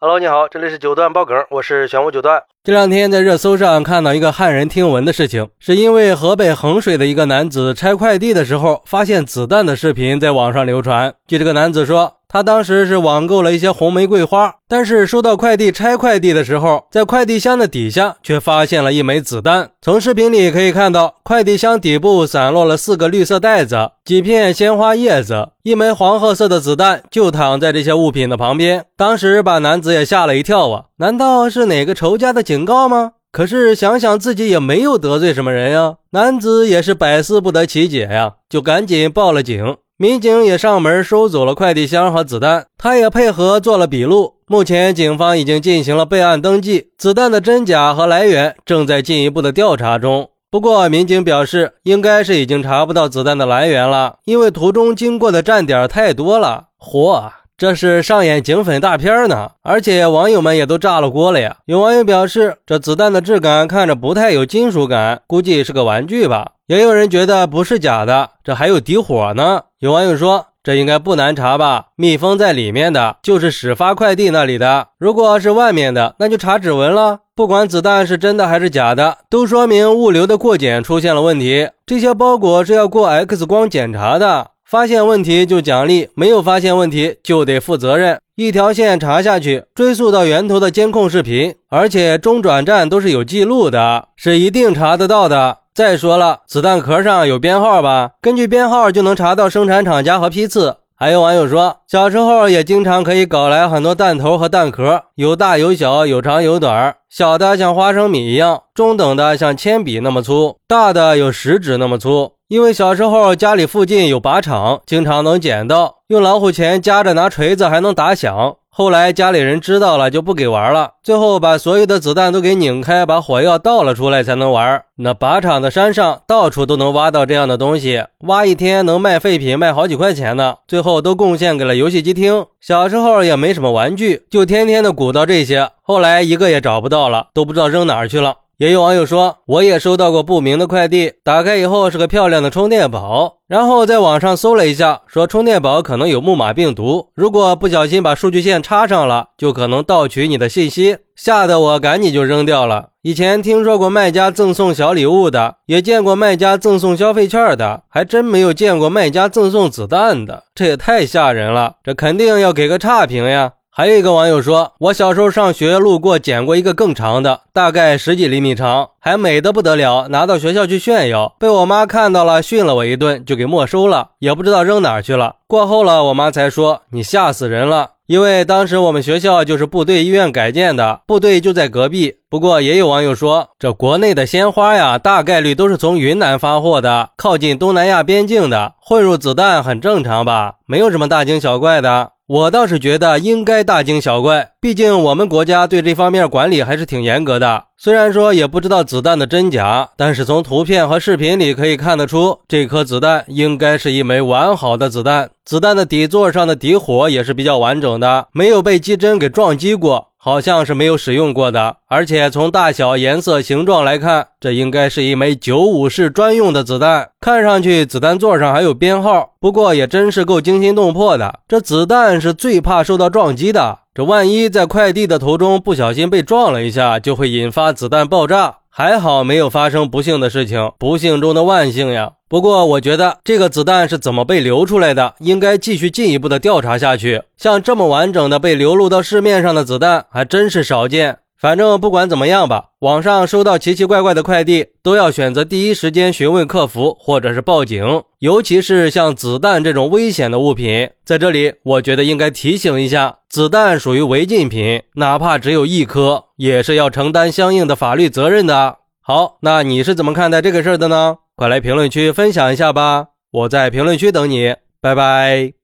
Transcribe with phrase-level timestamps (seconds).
[0.00, 2.40] Hello，你好，这里是九段爆梗，我是玄武九段。
[2.62, 11.12] 这两天在热搜上看到一个骇人听闻的事情，是因为河北衡水的一个男子拆快递的时候发现子弹的视频在网上流传。
[11.26, 12.17] 据这个男子说。
[12.30, 19.70] 他当时是网购了一些红玫瑰花，但是收到快递拆快递的时候，在快递箱的底下却发现了一枚子弹。
[19.80, 28.84] 从视频里可以看到，快递箱底部散落了四个绿色袋子、几片鲜花叶子，一枚黄褐色的子弹就躺在这些物品的旁边。
[28.94, 30.84] 当时把男子也吓了一跳啊！
[30.98, 33.12] 难道是哪个仇家的警告吗？
[33.32, 39.76] 可是想想自己也没有得罪什么人呀，男子也是百思不得其解呀，就赶紧报了警。
[40.00, 44.34] 民警也上门收走了快递箱和子弹，他也配合做了笔录。
[44.46, 50.30] 目前警方已经进行了备案登记，子弹的真假和来源正在进一步的调查中。
[50.52, 56.66] 不过，民警表示，应该是已经查不到子弹的来源了，因为途中经过的站点太多了。
[56.80, 57.28] 嚯，
[57.58, 59.50] 这是上演警匪大片呢！
[59.64, 61.56] 而且网友们也都炸了锅了呀。
[61.66, 66.52] 有网友表示，这子弹的质感看着不太有金属感，估计是个玩具吧。
[66.68, 69.62] 也有人觉得不是假的，这还有底火呢。
[69.80, 71.86] 有网友说，这应该不难查吧？
[71.96, 74.86] 密封在里面的就是始发快递那里的。
[74.96, 77.18] 如果是外面的，那就查指纹了。
[77.34, 81.70] 不管子弹是真的还是假的，都说明物流的过检出现了问题。
[81.84, 88.20] 这些包裹是要过 X 光检查的，发现问题就奖励，没有发现问题就得负责任。
[88.34, 95.60] 一条线查下去，追溯到源头的监控视频，而且中转站都是有记录的，是一定查得到的。
[95.74, 98.10] 再说了，子弹壳上有编号吧？
[98.20, 100.76] 根据编号就能查到生产厂家和批次。
[100.94, 112.32] 还有网友说，小时候也经常可以搞来很多弹头和弹壳，有大有小，有长有短，小的像花生米一样，中等的像铅笔那么粗，大的有食指那么粗。
[112.48, 118.56] 因为小时候家里附近有靶场，经常能捡到，用老虎钳夹着拿锤子还能打响。
[118.70, 124.82] 后来家里人知道了就不给玩了，最后把所有的子弹都给拧开，把火药倒了出来才能玩。
[124.96, 130.54] 那靶场的山上到处都能挖到这样的东西，挖一天能卖废品卖好几块钱呢。
[130.66, 132.46] 最后都贡献给了游戏机厅。
[132.62, 135.68] 小时候也没什么玩具，就天天的鼓捣这些。
[135.82, 138.36] 后来一个也找不到了，都不知道扔哪儿去了。
[138.58, 152.88] 也有网友说，我也收到过不明的快递，打开以后是个漂亮的充电宝，然后在网上搜了一下，说充电宝可能有木马病毒，如果不小心把数据线插上了，就可能盗取你的信息，吓得我赶紧就扔掉了。
[153.02, 163.52] 以前听说过卖家赠送小礼物的，也见过卖家赠送消费券的，还真没有见过卖家赠送子弹的，这也太吓人了，这肯定要给个差评呀。
[163.78, 175.36] 还有一个网友说，我小时候上学路过捡过一个更长的，大概十几厘米长，还美得不得了，拿到学校去炫耀，被我妈看到了，训了我一顿，就给没收了，也不知道扔哪儿去了。
[175.46, 182.16] 过后了，我妈才说你吓死人了，因为当时我们学校就是部队医院改建的，部队就在隔壁。
[182.28, 192.10] 不过也有网友说，这国内的鲜花呀，大概率都是从云南发货的，靠近东南亚边境的，混入子弹很正常吧，没有什么大惊小怪的。
[192.28, 197.64] 我倒是觉得应该大惊小怪，毕竟我们国家对这方面管理还是挺严格的。
[197.78, 205.30] 虽然说也不知道子弹的真假，但是从图片和视频里可以看得出，这颗子弹应该是一枚完好的子弹。
[205.48, 210.08] 子弹的底座上的底火也是比较完整的，没有被机针给撞击过。
[210.18, 217.08] 好像是没有使用过的，而且从大小、颜色、形状来看，这应该是一枚九五式专用的子弹。
[217.18, 221.38] 看上去子弹座上还有编号，不过也真是够惊心动魄的。
[221.48, 228.56] 这子弹是最怕受到撞击的，这万一在快递的途中不小心被撞了一下，就会引发子弹爆炸。
[228.78, 232.12] 还好没有发生不幸的事情，不幸中的万幸呀。
[232.28, 237.22] 不过，我觉得这个子弹是怎么被流出来的，应该继续进一步的调查下去。
[237.36, 241.18] 像这么完整的被流露到市面上的子弹，还真是少见。
[241.36, 248.02] 反正不管怎么样吧，网上收到奇奇怪怪的快递，都要选择第一时间询问客服或者是报警。
[248.20, 258.78] 尤其是像子弹这种危险的物品，在这里我觉得应该提醒一下：子弹属于违禁品，哪怕只有一颗，也是要承担相应的法律责任的。
[259.02, 261.18] 好，那你是怎么看待这个事儿的呢？
[261.36, 263.08] 快来评论区分享一下吧！
[263.30, 265.57] 我在评论区等你，拜拜。